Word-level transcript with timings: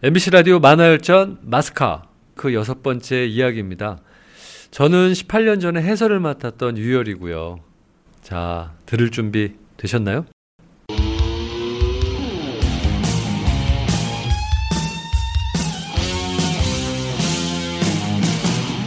MBC 0.00 0.30
라디오 0.30 0.60
만화열전 0.60 1.38
마스카 1.42 2.04
그 2.36 2.54
여섯 2.54 2.84
번째 2.84 3.26
이야기입니다. 3.26 3.98
저는 4.70 5.12
18년 5.12 5.60
전에 5.60 5.82
해설을 5.82 6.20
맡았던 6.20 6.78
유열이고요. 6.78 7.58
자, 8.22 8.74
들을 8.86 9.10
준비 9.10 9.54
되셨나요? 9.76 10.26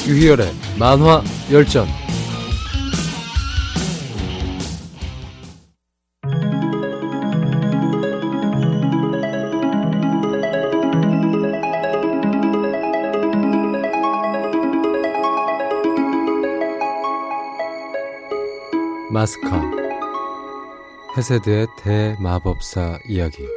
유희열의 0.07 0.46
만화 0.80 1.21
열전 1.52 1.88
마스카 19.21 19.61
헤세드의 21.16 21.68
대마법사 21.78 22.98
이야기 23.07 23.47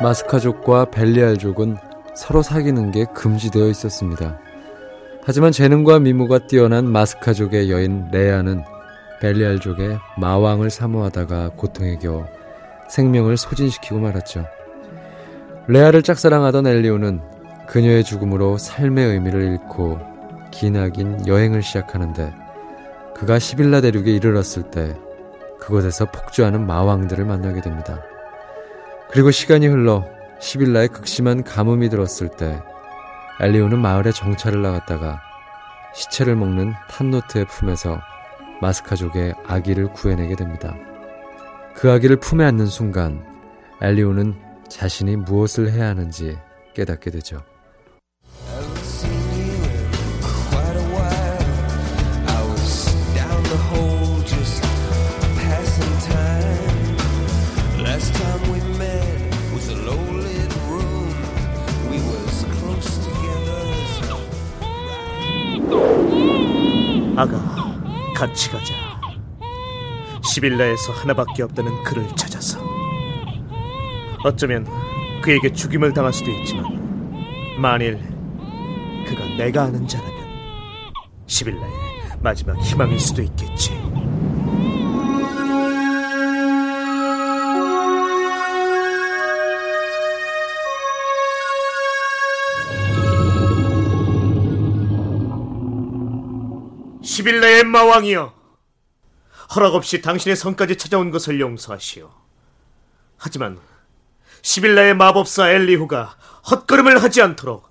마스카족과 0.00 0.92
벨리알족은 0.92 1.76
서로 2.14 2.42
사귀는 2.42 2.92
게 2.92 3.04
금지되어 3.06 3.66
있었습니다. 3.70 4.38
하지만 5.24 5.50
재능과 5.50 5.98
미모가 5.98 6.46
뛰어난 6.46 6.86
마스카족의 6.86 7.68
여인 7.72 8.08
레아는 8.12 8.62
벨리알족의 9.20 9.98
마왕을 10.18 10.70
사모하다가 10.70 11.54
고통에 11.56 11.96
겨워 11.96 12.28
생명을 12.88 13.36
소진시키고 13.36 13.98
말았죠. 13.98 14.59
레아를 15.70 16.02
짝사랑하던 16.02 16.66
엘리오는 16.66 17.20
그녀의 17.68 18.02
죽음으로 18.02 18.58
삶의 18.58 19.06
의미를 19.06 19.42
잃고 19.52 20.00
기나긴 20.50 21.28
여행을 21.28 21.62
시작하는데 21.62 22.34
그가 23.14 23.38
시빌라 23.38 23.80
대륙에 23.80 24.10
이르렀을 24.10 24.64
때 24.72 24.96
그곳에서 25.60 26.06
폭주하는 26.06 26.66
마왕들을 26.66 27.24
만나게 27.24 27.60
됩니다. 27.60 28.02
그리고 29.12 29.30
시간이 29.30 29.68
흘러 29.68 30.04
시빌라의 30.40 30.88
극심한 30.88 31.44
가뭄이 31.44 31.88
들었을 31.88 32.30
때 32.30 32.60
엘리오는 33.40 33.78
마을에 33.78 34.10
정찰을 34.10 34.60
나갔다가 34.62 35.20
시체를 35.94 36.34
먹는 36.34 36.72
탄노트의 36.88 37.44
품에서 37.44 38.00
마스카족의 38.60 39.34
아기를 39.46 39.92
구해내게 39.92 40.34
됩니다. 40.34 40.74
그 41.74 41.92
아기를 41.92 42.16
품에 42.16 42.44
안는 42.44 42.66
순간 42.66 43.24
엘리오는 43.80 44.49
자신이 44.70 45.16
무엇을 45.16 45.70
해야 45.72 45.88
하는지 45.88 46.38
깨닫게 46.74 47.10
되죠. 47.10 47.42
아가, 67.16 67.38
같이 68.16 68.48
가자. 68.48 68.72
시빌라에서 70.22 70.92
하나밖에 70.92 71.42
없다는 71.42 71.82
그를 71.82 72.08
찾아서. 72.16 72.79
어쩌면 74.24 74.66
그에게 75.22 75.52
죽임을 75.52 75.92
당할 75.92 76.12
수도 76.12 76.30
있지만, 76.30 76.64
만일 77.58 77.98
그가 79.06 79.24
내가 79.36 79.64
아는 79.64 79.86
자라면 79.86 80.28
시빌라의 81.26 81.72
마지막 82.22 82.58
희망일 82.60 83.00
수도 83.00 83.22
있겠지. 83.22 83.70
시빌라의 97.02 97.64
마왕이여 97.64 98.32
허락 99.54 99.74
없이 99.74 100.00
당신의 100.00 100.36
성까지 100.36 100.76
찾아온 100.76 101.10
것을 101.10 101.40
용서하시오 101.40 102.08
하지만 103.18 103.58
시빌라의 104.42 104.94
마법사 104.94 105.50
엘리후가 105.50 106.16
헛걸음을 106.50 107.02
하지 107.02 107.22
않도록 107.22 107.68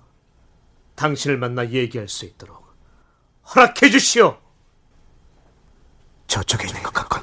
당신을 0.94 1.38
만나 1.38 1.68
얘기할 1.68 2.08
수 2.08 2.24
있도록 2.24 2.74
허락해 3.54 3.90
주시오 3.90 4.38
저쪽에 6.26 6.68
있는 6.68 6.82
것 6.82 6.92
같군 6.92 7.20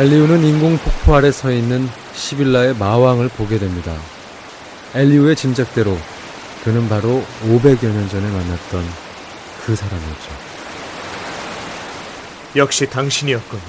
엘리우는 0.00 0.44
인공 0.44 0.78
폭포 0.78 1.16
아래 1.16 1.32
서 1.32 1.50
있는 1.50 1.86
시빌라의 2.14 2.76
마왕을 2.76 3.28
보게 3.28 3.58
됩니다. 3.58 3.92
엘리우의 4.94 5.34
짐작대로 5.34 5.98
그는 6.62 6.88
바로 6.88 7.24
500여 7.42 7.86
년 7.86 8.08
전에 8.08 8.30
만났던 8.30 8.84
그 9.66 9.74
사람이었죠. 9.74 10.30
역시 12.54 12.88
당신이었군 12.88 13.60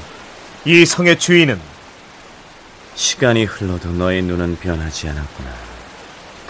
이 0.64 0.86
성의 0.86 1.18
주인은 1.18 1.60
시간이 2.94 3.46
흘러도 3.46 3.92
너의 3.94 4.22
눈은 4.22 4.60
변하지 4.60 5.10
않았구나. 5.10 5.50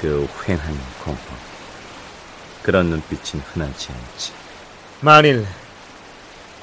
그 0.01 0.27
휑한 0.43 0.59
공포. 1.01 1.21
그런 2.61 2.87
눈빛은 2.87 3.39
흔하지 3.39 3.87
않지. 3.93 4.33
만일 4.99 5.47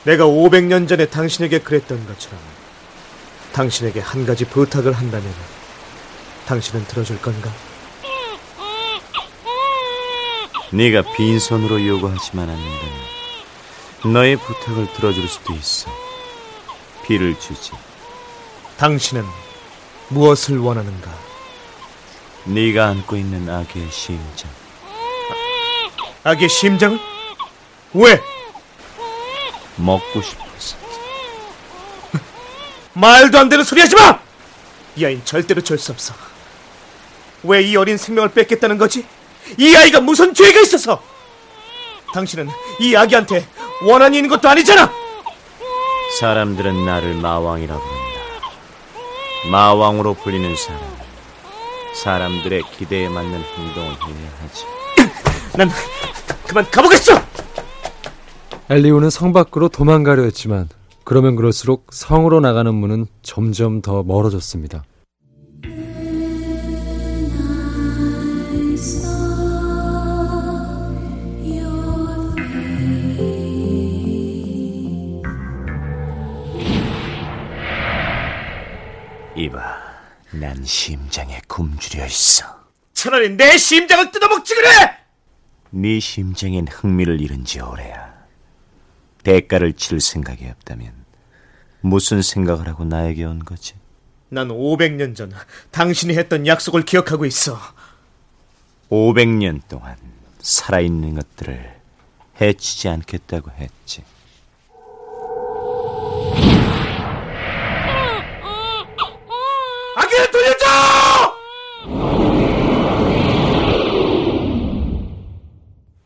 내가 0.05 0.27
500년 0.27 0.87
전에 0.87 1.07
당신에게 1.07 1.61
그랬던 1.61 2.07
것처럼 2.07 2.39
당신에게 3.55 4.01
한 4.01 4.27
가지 4.27 4.45
부탁을 4.45 4.93
한다면 4.93 5.33
당신은 6.45 6.85
들어줄 6.87 7.19
건가? 7.23 7.51
네가 10.71 11.03
빈손으로 11.17 11.87
요구하지만 11.87 12.51
않는다면 12.51 14.13
너의 14.13 14.37
부탁을 14.37 14.93
들어줄 14.93 15.27
수도 15.27 15.55
있어. 15.55 16.08
비를 17.09 17.35
주지. 17.41 17.73
당신은 18.77 19.25
무엇을 20.09 20.59
원하는가? 20.59 21.11
네가 22.45 22.87
안고 22.89 23.17
있는 23.17 23.49
아기의 23.49 23.91
심장. 23.91 24.51
아기의 26.23 26.51
심장을? 26.51 26.99
왜? 27.95 28.23
먹고 29.77 30.21
싶어서. 30.21 30.77
말도 32.93 33.39
안 33.39 33.49
되는 33.49 33.65
소리 33.65 33.81
하지 33.81 33.97
마! 33.97 34.21
이 34.97 35.05
아이는 35.07 35.25
절대로 35.25 35.63
줄 35.63 35.79
수 35.79 35.93
없어. 35.93 36.15
왜 37.45 37.63
이 37.63 37.77
어린 37.77 37.97
생명을 37.97 38.33
뺏겠다는 38.33 38.77
거지? 38.77 39.07
이 39.57 39.75
아이가 39.75 40.01
무슨 40.01 40.35
죄가 40.35 40.61
있어서? 40.61 41.03
당신은 42.13 42.51
이 42.81 42.95
아기한테 42.97 43.49
원한이 43.83 44.19
있는 44.19 44.29
것도 44.29 44.47
아니잖아! 44.49 45.08
사람들은 46.17 46.85
나를 46.85 47.15
마왕이라 47.17 47.75
부른다. 47.75 47.99
마왕으로 49.53 50.15
불리는 50.15 50.57
사람은 50.57 50.87
사람들의 51.95 52.63
기대에 52.77 53.09
맞는 53.09 53.33
행동을 53.33 53.91
해야 53.91 54.31
하지. 54.41 54.65
난 55.57 55.69
그만 56.47 56.65
가보겠어! 56.71 57.13
엘리우는 58.71 59.11
성 59.11 59.33
밖으로 59.33 59.69
도망가려 59.69 60.23
했지만 60.25 60.69
그러면 61.05 61.37
그럴수록 61.37 61.87
성으로 61.91 62.41
나가는 62.41 62.73
문은 62.75 63.07
점점 63.23 63.81
더 63.81 64.03
멀어졌습니다. 64.03 64.85
이봐, 79.49 79.79
난 80.33 80.63
심장에 80.63 81.41
굶주려 81.49 82.05
있어. 82.07 82.45
차라리 82.93 83.31
내 83.31 83.57
심장을 83.57 84.11
뜯어먹지 84.11 84.55
그래! 84.55 84.69
네 85.71 86.01
심장엔 86.01 86.69
흥미를 86.69 87.21
잃은 87.21 87.45
지 87.45 87.61
오래야. 87.61 88.15
대가를 89.23 89.73
치를 89.73 90.01
생각이 90.01 90.47
없다면 90.47 90.93
무슨 91.81 92.23
생각을 92.23 92.69
하고 92.69 92.85
나에게 92.85 93.25
온 93.25 93.45
거지? 93.45 93.75
난 94.29 94.49
500년 94.49 95.17
전 95.17 95.33
당신이 95.71 96.17
했던 96.17 96.47
약속을 96.47 96.83
기억하고 96.83 97.25
있어. 97.25 97.59
500년 98.91 99.63
동안 99.69 99.97
살아있는 100.41 101.15
것들을 101.15 101.81
해치지 102.41 102.89
않겠다고 102.89 103.51
했지. 103.53 104.05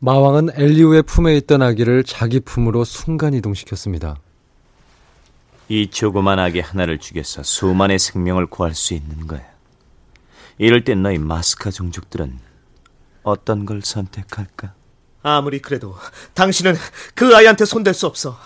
마왕은 0.05 0.49
엘리우의 0.55 1.03
품에 1.03 1.33
있던 1.37 1.61
아기를 1.61 2.03
자기 2.03 2.41
품으로 2.41 2.83
순간 2.83 3.33
이동시켰습니다. 3.33 4.17
이 5.69 5.89
조그만 5.89 6.39
아기 6.39 6.59
하나를 6.59 6.97
죽여서 6.97 7.43
수만의 7.43 7.99
생명을 7.99 8.47
구할 8.47 8.75
수 8.75 8.93
있는 8.93 9.27
거야. 9.27 9.41
이럴 10.57 10.83
땐 10.83 11.03
너희 11.03 11.17
마스카 11.17 11.71
종족들은 11.71 12.37
어떤 13.23 13.65
걸 13.65 13.81
선택할까? 13.81 14.73
아무리 15.21 15.59
그래도 15.59 15.95
당신은 16.33 16.75
그 17.15 17.33
아이한테 17.33 17.63
손댈 17.63 17.93
수 17.93 18.05
없어. 18.05 18.37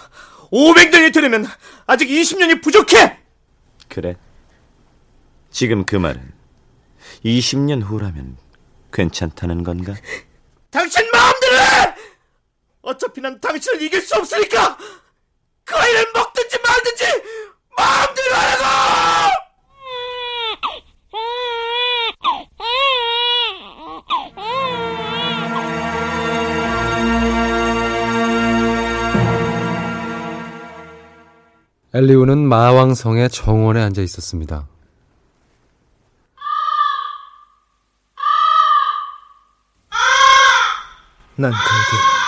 500년이 0.52 1.12
되려면 1.12 1.48
아직 1.88 2.08
20년이 2.08 2.62
부족해! 2.62 3.18
그래? 3.88 4.16
지금 5.50 5.86
그 5.86 5.96
말은 5.96 6.22
20년 7.26 7.82
후라면 7.82 8.38
괜찮다는 8.94 9.64
건가? 9.64 9.96
당신! 10.70 11.17
어차피 12.88 13.20
난 13.20 13.38
당신을 13.42 13.82
이길 13.82 14.02
수 14.02 14.16
없으니까! 14.16 14.78
그 15.66 15.76
아이를 15.76 16.06
먹든지 16.14 16.58
말든지 16.66 17.04
마음대로 17.76 18.36
하라고! 18.36 18.64
엘리우는 31.94 32.38
마왕성의 32.48 33.30
정원에 33.32 33.82
앉아 33.82 34.02
있었습니다. 34.02 34.66
난 41.36 41.52
그에게 41.52 42.27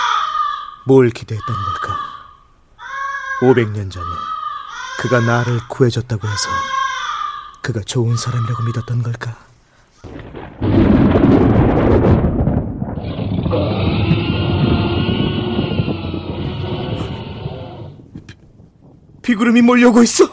뭘 0.90 1.08
기대했던 1.10 1.54
걸까? 1.54 1.96
500년 3.42 3.92
전 3.92 4.02
그가 4.98 5.20
나를 5.20 5.60
구해줬다고 5.68 6.26
해서 6.26 6.48
그가 7.62 7.78
좋은 7.82 8.16
사람이라고 8.16 8.64
믿었던 8.64 9.00
걸까? 9.04 9.36
비- 18.26 18.34
비구름이 19.22 19.62
몰려오고 19.62 20.02
있어. 20.02 20.24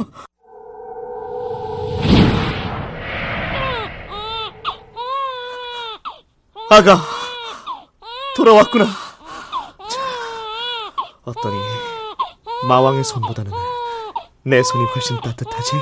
아가 6.71 6.99
돌아왔구나. 8.35 9.06
자, 11.27 11.31
어떠니 11.31 11.57
마왕의 12.67 13.03
손보다는 13.03 13.51
내 14.43 14.63
손이 14.63 14.85
훨씬 14.85 15.19
따뜻하지? 15.19 15.75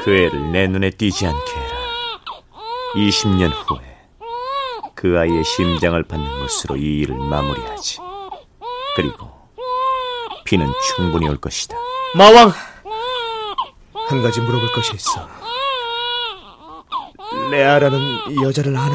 그 0.00 0.10
애를 0.10 0.52
내 0.52 0.66
눈에 0.66 0.90
띄지 0.90 1.26
않게 1.26 1.52
해라. 1.56 1.78
20년 2.94 3.52
후에 3.66 3.80
그 4.94 5.18
아이의 5.18 5.44
심장을 5.44 6.00
받는 6.02 6.40
것으로 6.40 6.76
이 6.76 7.00
일을 7.00 7.16
마무리하지. 7.16 7.98
그리고 8.96 9.30
비는 10.44 10.70
충분히 10.94 11.26
올 11.26 11.38
것이다. 11.38 11.76
마왕 12.14 12.52
한 14.08 14.22
가지 14.22 14.40
물어볼 14.40 14.72
것이 14.72 14.94
있어. 14.94 15.26
레아라는 17.50 18.30
이 18.30 18.42
여자를 18.42 18.76
아나? 18.76 18.94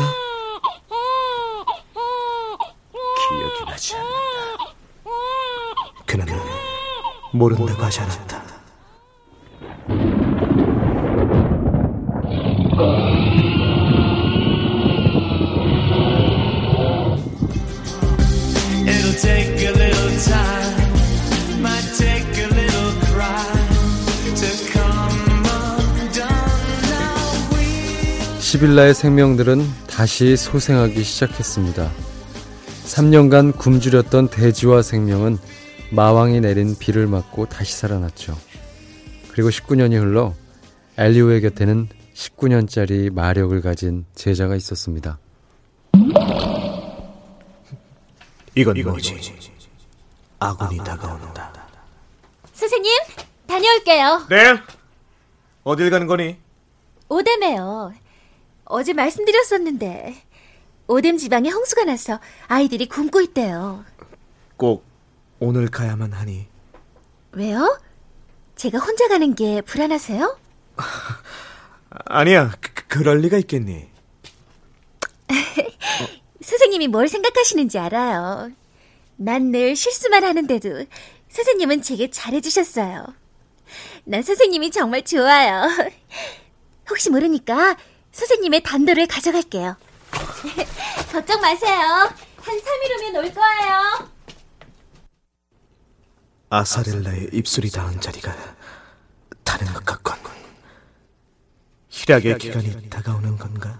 기억이 3.29 3.65
나지 3.65 3.95
않는다. 3.95 4.73
그는 6.05 6.25
모른다고 7.31 7.83
하지 7.83 7.99
않았다. 8.01 8.39
시빌라의 28.39 28.95
생명들은 28.95 29.63
다시 29.87 30.35
소생하기 30.35 31.03
시작했습니다. 31.03 31.91
3년간 32.85 33.55
굶주렸던 33.55 34.29
대지와 34.29 34.81
생명은 34.81 35.37
마왕이 35.91 36.41
내린 36.41 36.77
비를 36.77 37.07
맞고 37.07 37.47
다시 37.47 37.73
살아났죠. 37.73 38.37
그리고 39.31 39.49
19년이 39.49 39.99
흘러 39.99 40.33
엘리오의 40.97 41.41
곁에는 41.41 41.87
19년짜리 42.13 43.11
마력을 43.11 43.59
가진 43.61 44.05
제자가 44.13 44.55
있었습니다. 44.55 45.17
이건 48.55 48.81
뭐지? 48.83 49.15
아군이 50.39 50.77
다가온다. 50.77 51.53
선생님, 52.53 52.91
다녀올게요. 53.47 54.27
네? 54.29 54.59
어딜 55.63 55.89
가는 55.89 56.07
거니? 56.07 56.37
오뎀에요. 57.07 57.93
어제 58.65 58.93
말씀드렸었는데 58.93 60.15
오뎀 60.87 61.17
지방에 61.17 61.49
홍수가 61.49 61.85
나서 61.85 62.19
아이들이 62.47 62.87
굶고 62.87 63.21
있대요. 63.21 63.85
꼭 64.57 64.88
오늘 65.39 65.67
가야만 65.69 66.13
하니. 66.13 66.47
왜요? 67.31 67.79
제가 68.55 68.77
혼자 68.79 69.07
가는 69.07 69.35
게 69.35 69.61
불안하세요? 69.61 70.37
아니야, 72.05 72.51
그, 72.59 72.71
그럴 72.87 73.19
리가 73.19 73.37
있겠니? 73.37 73.89
선생님이 76.41 76.87
뭘 76.87 77.07
생각하시는지 77.07 77.77
알아요. 77.79 78.51
난 79.17 79.51
늘 79.51 79.75
실수만 79.75 80.23
하는데도 80.23 80.85
선생님은 81.29 81.81
제게 81.81 82.09
잘해주셨어요. 82.09 83.05
난 84.05 84.23
선생님이 84.23 84.71
정말 84.71 85.03
좋아요. 85.03 85.67
혹시 86.89 87.09
모르니까 87.09 87.77
선생님의 88.11 88.63
단도를 88.63 89.07
가져갈게요. 89.07 89.75
걱정 91.11 91.41
마세요. 91.41 91.79
한 92.37 92.57
3일 92.57 92.97
후면 92.97 93.15
올 93.25 93.33
거예요. 93.33 94.09
아사렐라의 96.49 97.29
입술이 97.33 97.69
닿은 97.69 98.01
자리가 98.01 98.33
다른 99.43 99.67
것 99.73 99.85
같군. 99.85 100.17
희락의 101.89 102.37
기간이 102.39 102.89
다가오는 102.89 103.37
건가? 103.37 103.79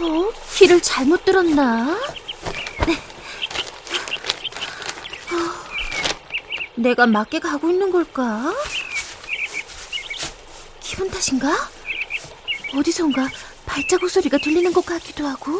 어? 0.00 0.30
귀를 0.56 0.80
잘못 0.80 1.24
들었나? 1.24 1.98
네. 2.86 2.94
어, 5.32 5.36
내가 6.90 7.06
맞게 7.06 7.38
가고 7.38 7.70
있는 7.70 7.92
걸까? 7.92 8.52
기분 10.80 11.08
탓인가? 11.08 11.48
어디선가 12.74 13.28
발자국 13.64 14.10
소리가 14.10 14.38
들리는 14.38 14.72
것 14.72 14.84
같기도 14.84 15.24
하고. 15.24 15.52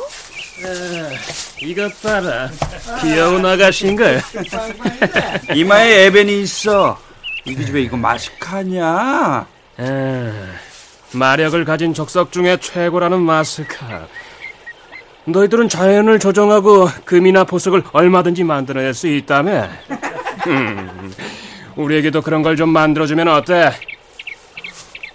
이것 1.63 2.03
봐라. 2.03 2.51
귀여운 3.01 3.47
아가씨인가? 3.47 4.07
이마에 5.55 6.07
에벤이 6.07 6.43
있어. 6.43 6.99
우리 7.47 7.65
집에 7.65 7.83
이거 7.83 7.97
마스카냐? 7.97 9.47
마력을 11.13 11.65
가진 11.65 11.95
적석 11.95 12.33
중에 12.33 12.57
최고라는 12.57 13.21
마스카. 13.21 14.09
너희들은 15.27 15.69
자연을 15.69 16.19
조정하고 16.19 16.89
금이나 17.05 17.45
보석을 17.45 17.85
얼마든지 17.93 18.43
만들어낼 18.43 18.95
수 18.95 19.07
있다며. 19.07 19.69
음, 20.47 21.00
우리에게도 21.85 22.21
그런 22.23 22.43
걸 22.43 22.57
좀 22.57 22.69
만들어주면 22.71 23.29
어때? 23.29 23.73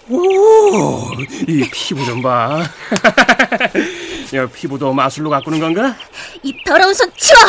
오, 0.08 1.10
이 1.46 1.68
피부 1.72 2.04
좀 2.04 2.22
봐. 2.22 2.62
야, 4.34 4.46
피부도 4.46 4.92
마술로 4.92 5.30
가꾸는 5.30 5.60
건가? 5.60 5.96
이 6.42 6.52
더러운 6.64 6.92
손 6.94 7.10
치워! 7.16 7.40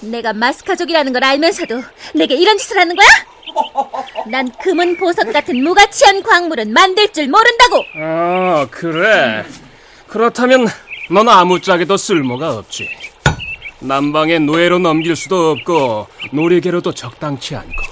내가 0.00 0.32
마스카족이라는 0.32 1.12
걸 1.12 1.22
알면서도 1.24 1.82
내게 2.14 2.34
이런 2.34 2.56
짓을 2.58 2.78
하는 2.78 2.96
거야? 2.96 3.08
난 4.26 4.50
금은 4.62 4.96
보석 4.96 5.32
같은 5.32 5.62
무가치한 5.62 6.22
광물은 6.22 6.72
만들 6.72 7.12
줄 7.12 7.28
모른다고! 7.28 7.84
아, 7.96 8.66
그래. 8.70 9.44
그렇다면 10.06 10.66
넌 11.10 11.28
아무짝에도 11.28 11.96
쓸모가 11.96 12.58
없지. 12.58 12.88
남방의 13.82 14.40
노예로 14.40 14.78
넘길 14.78 15.16
수도 15.16 15.50
없고 15.50 16.06
놀이개로도 16.32 16.92
적당치 16.92 17.56
않고. 17.56 17.82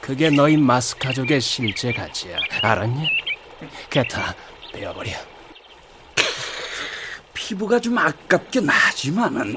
그게 0.00 0.28
너희 0.28 0.56
마스카족의 0.56 1.40
실제 1.40 1.90
가치야. 1.92 2.36
알았냐? 2.60 3.02
게타, 3.88 4.34
베어버려. 4.74 5.12
피부가 7.32 7.80
좀 7.80 7.96
아깝긴 7.96 8.68
하지만은 8.68 9.56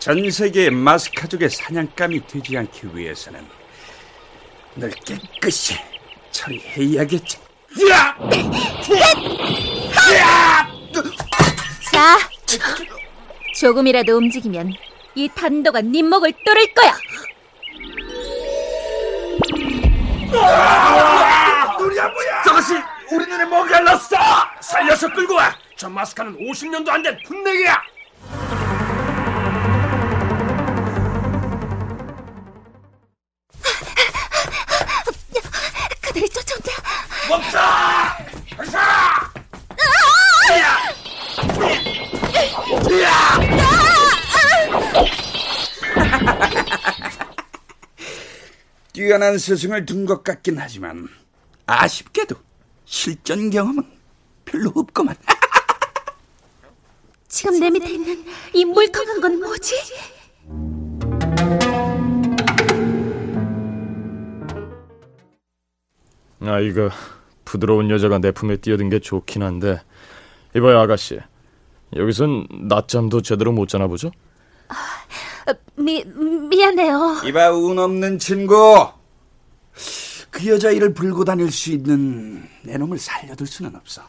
전 0.00 0.30
세계의 0.30 0.70
마스카족의 0.70 1.50
사냥감이 1.50 2.26
되지 2.26 2.56
않기 2.56 2.88
위해서는 2.92 3.46
널 4.74 4.90
깨끗이 4.90 5.74
처리해야겠지. 6.32 7.38
야! 7.90 8.16
자, 11.92 12.18
조금이라도 13.58 14.16
움직이면 14.16 14.72
이 15.14 15.28
단도가 15.34 15.80
네 15.80 16.02
목을 16.02 16.32
뚫을 16.44 16.74
거야! 16.74 16.92
저것이 22.44 22.74
우리 23.12 23.26
눈에 23.26 23.44
뭐 23.44 23.64
갈랐어? 23.64 24.16
살려서 24.60 25.12
끌고 25.12 25.34
와! 25.34 25.54
저 25.76 25.88
마스카는 25.88 26.36
50년도 26.38 26.88
안 26.88 27.02
된 27.02 27.18
분내기야! 27.24 27.82
뛰어난 49.06 49.38
스승을 49.38 49.86
둔 49.86 50.04
것 50.04 50.24
같긴 50.24 50.58
하지만 50.58 51.06
아쉽게도 51.66 52.34
실전 52.86 53.50
경험은 53.50 53.84
별로 54.44 54.72
없구만. 54.74 55.14
지금 57.28 57.60
내 57.60 57.70
밑에 57.70 57.88
있는 57.88 58.24
이 58.52 58.64
물컹한 58.64 59.20
건 59.20 59.38
뭐지? 59.38 59.76
아 66.40 66.58
이거 66.58 66.90
부드러운 67.44 67.88
여자가 67.88 68.18
내 68.18 68.32
품에 68.32 68.56
뛰어든 68.56 68.88
게 68.88 68.98
좋긴 68.98 69.44
한데 69.44 69.80
이봐요 70.56 70.80
아가씨 70.80 71.20
여기선 71.94 72.48
낮잠도 72.68 73.22
제대로 73.22 73.52
못 73.52 73.68
자나 73.68 73.86
보죠? 73.86 74.10
어, 75.48 75.52
미, 75.76 76.02
미안해요. 76.04 77.20
이봐 77.24 77.52
운 77.52 77.78
없는 77.78 78.18
친구. 78.18 78.88
그 80.30 80.46
여자 80.48 80.70
일을 80.70 80.92
불고 80.94 81.24
다닐 81.24 81.50
수 81.50 81.70
있는 81.70 82.48
내 82.62 82.76
놈을 82.76 82.98
살려둘 82.98 83.46
수는 83.46 83.74
없어. 83.76 84.02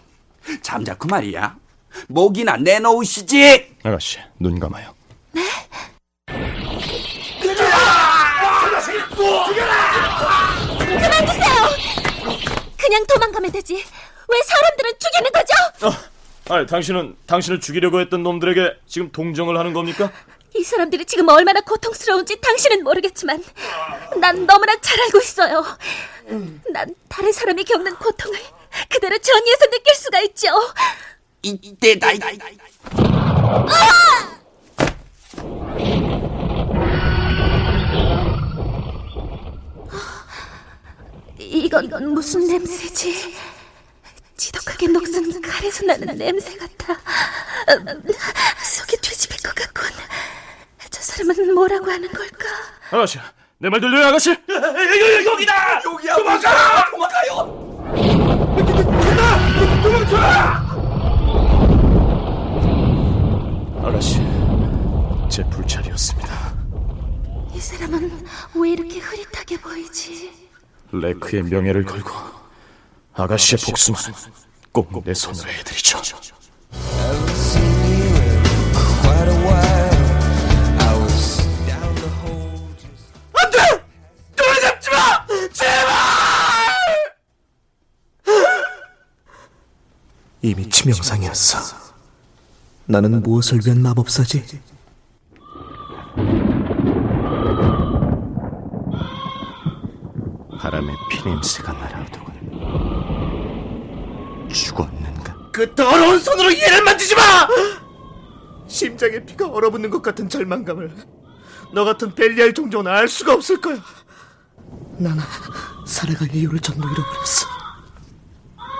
잠자코 0.61 1.07
말이야. 1.07 1.55
목이나 2.07 2.57
내놓으시지. 2.57 3.75
아가씨 3.83 4.19
눈 4.39 4.59
감아요 4.59 4.93
그냥 12.77 13.05
도망가면 13.07 13.51
되지. 13.51 13.73
왜 13.75 14.41
사람들은 14.45 14.91
죽이는 14.99 15.31
거죠? 15.31 16.07
아 16.49 16.65
당신은 16.65 17.15
당신을 17.25 17.59
죽이려고 17.59 17.99
했던 17.99 18.23
놈들에게 18.23 18.77
지금 18.87 19.11
동정을 19.11 19.57
하는 19.57 19.73
겁니까? 19.73 20.11
이 20.57 20.63
사람들이 20.63 21.05
지금 21.05 21.27
얼마나 21.29 21.61
고통스러운지 21.61 22.41
당신은 22.41 22.83
모르겠지만 22.83 23.43
난 24.19 24.45
너무나 24.47 24.75
잘 24.81 24.99
알고 25.01 25.19
있어요. 25.19 25.63
난 26.71 26.93
다른 27.07 27.31
사람이 27.31 27.63
겪는 27.63 27.95
고통을 27.95 28.39
그대로 28.89 29.17
전이에서 29.17 29.65
느낄 29.69 29.95
수가 29.95 30.19
있죠. 30.21 30.47
이때 31.43 31.97
나이 31.99 32.19
이건 41.39 42.13
무슨 42.13 42.47
냄새지? 42.47 43.35
지독하게 44.35 44.87
녹슨 44.87 45.41
칼에서 45.41 45.85
나는 45.85 46.17
냄새 46.17 46.55
같아. 46.57 46.93
음, 47.69 48.03
속이 48.63 48.97
뒤집힐 48.97 49.41
것 49.41 49.55
같군. 49.55 49.89
저 50.97 51.01
사람은 51.03 51.53
뭐라고 51.53 51.91
하는 51.91 52.07
걸까? 52.11 52.45
아가씨 52.91 53.19
내 53.59 53.69
말 53.69 53.79
들려요 53.79 54.07
아가씨? 54.07 54.31
여기다. 54.31 55.81
여기야. 55.85 56.15
도망가. 56.15 56.91
도망가요. 56.91 57.67
아가씨 63.83 64.19
제 65.29 65.43
불찰이었습니다 65.49 66.53
이 67.53 67.59
사람은 67.59 68.25
왜 68.55 68.69
이렇게 68.71 68.99
흐릿하게 68.99 69.57
보이지? 69.59 70.31
레크의 70.91 71.43
명예를 71.43 71.85
걸고 71.85 72.11
아가씨의 73.13 73.59
복수만 73.65 74.01
꼭내 74.71 75.13
손으로 75.13 75.49
해드리죠 75.49 76.01
이미 90.49 90.69
치명상이었어. 90.69 91.75
나는 92.85 93.21
무엇을 93.21 93.59
위한 93.65 93.81
마법사지? 93.81 94.61
바람에 100.59 100.93
피냄새가 101.11 101.73
날아오더군. 101.73 102.37
죽었는가? 104.49 105.35
그 105.51 105.75
더러운 105.75 106.19
손으로 106.19 106.53
얘를 106.53 106.83
만지지 106.83 107.15
마! 107.15 107.47
심장에 108.67 109.23
피가 109.25 109.47
얼어붙는 109.47 109.89
것 109.89 110.01
같은 110.01 110.29
절망감을 110.29 110.91
너 111.73 111.83
같은 111.83 112.15
벨리알 112.15 112.53
종족은 112.53 112.87
알 112.87 113.07
수가 113.07 113.33
없을 113.33 113.59
거야. 113.59 113.77
나는 114.97 115.21
살아갈 115.85 116.33
이유를 116.33 116.59
전부 116.59 116.87
잃어버렸어. 116.89 117.56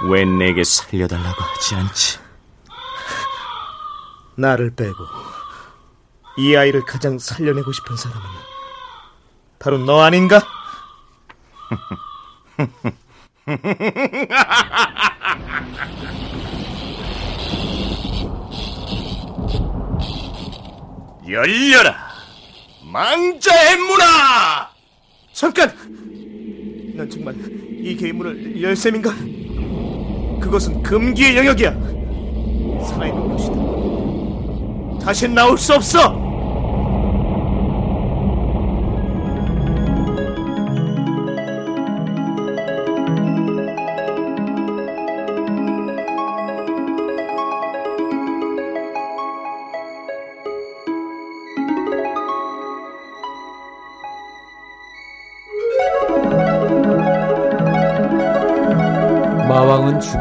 왜 0.04 0.25
내게 0.25 0.63
살려달라고 0.63 1.42
하지 1.42 1.75
않지? 1.75 2.20
나를 4.36 4.75
빼고 4.75 4.96
이 6.38 6.56
아이를 6.56 6.86
가장 6.86 7.18
살려내고 7.18 7.72
싶은 7.72 7.98
사람은 7.98 8.24
바로 9.58 9.80
너 9.80 10.01
아닌가? 10.01 10.39
열려라! 21.27 21.98
망자의 22.84 23.77
문화! 23.77 24.70
잠깐! 25.34 25.74
난 26.96 27.10
정말 27.10 27.36
이 27.70 27.96
괴물을 27.98 28.62
열 28.62 28.75
셈인가? 28.75 29.12
그것은 30.48 30.82
금기의 30.82 31.38
영역이야. 31.38 31.72
살아있는 32.86 33.30
곳이다. 33.30 35.06
다신 35.06 35.34
나올 35.36 35.58
수 35.58 35.74
없어! 35.74 36.27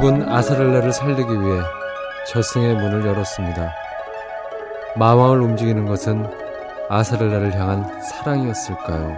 죽은 0.06 0.28
아사렐라를 0.28 0.92
살리기 0.92 1.32
위해 1.32 1.60
저승의 2.28 2.76
문을 2.76 3.04
열었습니다. 3.06 3.72
마왕을 4.94 5.40
움직이는 5.40 5.84
것은 5.84 6.24
아사렐라를 6.88 7.52
향한 7.54 8.00
사랑이었을까요? 8.00 9.16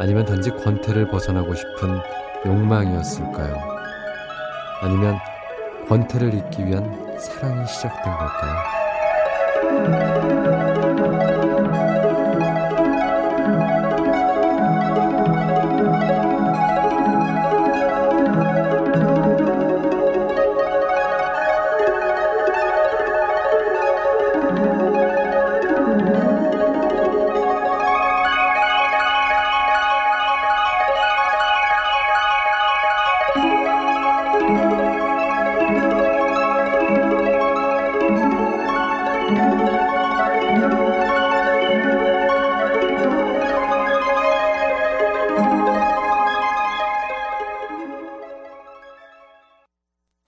아니면 0.00 0.24
단지 0.24 0.50
권태를 0.50 1.08
벗어나고 1.10 1.54
싶은 1.54 2.00
욕망이었을까요? 2.44 3.54
아니면 4.82 5.16
권태를 5.88 6.34
잊기 6.34 6.66
위한 6.66 7.16
사랑이 7.16 7.64
시작된 7.64 8.12
걸까요? 9.62 10.47